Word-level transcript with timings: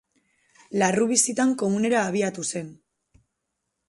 Larru 0.81 1.05
bizitan 1.11 1.53
komunera 1.63 2.01
abiatu 2.07 2.47
zen. 2.55 2.73